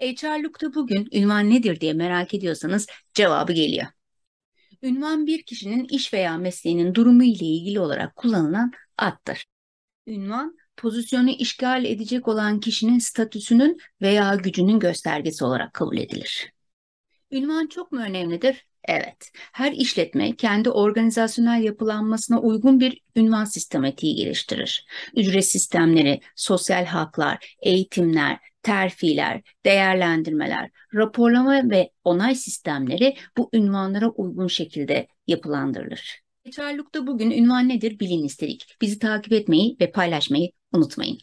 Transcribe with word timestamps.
HR'lukta 0.00 0.74
bugün 0.74 1.08
ünvan 1.12 1.50
nedir 1.50 1.80
diye 1.80 1.92
merak 1.92 2.34
ediyorsanız 2.34 2.86
cevabı 3.14 3.52
geliyor. 3.52 3.86
Ünvan 4.82 5.26
bir 5.26 5.42
kişinin 5.42 5.84
iş 5.84 6.14
veya 6.14 6.38
mesleğinin 6.38 6.94
durumu 6.94 7.24
ile 7.24 7.46
ilgili 7.46 7.80
olarak 7.80 8.16
kullanılan 8.16 8.72
addır. 8.98 9.44
Ünvan, 10.06 10.56
pozisyonu 10.76 11.30
işgal 11.30 11.84
edecek 11.84 12.28
olan 12.28 12.60
kişinin 12.60 12.98
statüsünün 12.98 13.78
veya 14.02 14.34
gücünün 14.34 14.78
göstergesi 14.78 15.44
olarak 15.44 15.74
kabul 15.74 15.98
edilir. 15.98 16.52
Ünvan 17.30 17.66
çok 17.66 17.92
mu 17.92 18.00
önemlidir? 18.00 18.66
Evet, 18.84 19.30
her 19.34 19.72
işletme 19.72 20.36
kendi 20.36 20.70
organizasyonel 20.70 21.62
yapılanmasına 21.62 22.40
uygun 22.40 22.80
bir 22.80 23.00
ünvan 23.16 23.44
sistematiği 23.44 24.16
geliştirir. 24.16 24.86
Ücret 25.16 25.46
sistemleri, 25.46 26.20
sosyal 26.36 26.84
haklar, 26.84 27.56
eğitimler, 27.62 28.38
terfiler, 28.62 29.42
değerlendirmeler, 29.64 30.70
raporlama 30.94 31.70
ve 31.70 31.90
onay 32.04 32.34
sistemleri 32.34 33.16
bu 33.36 33.50
ünvanlara 33.52 34.08
uygun 34.08 34.46
şekilde 34.46 35.06
yapılandırılır. 35.26 36.20
Geçerlukta 36.44 37.06
bugün 37.06 37.30
ünvan 37.30 37.68
nedir 37.68 37.98
bilin 37.98 38.24
istedik. 38.24 38.76
Bizi 38.80 38.98
takip 38.98 39.32
etmeyi 39.32 39.76
ve 39.80 39.90
paylaşmayı 39.90 40.50
unutmayın. 40.72 41.18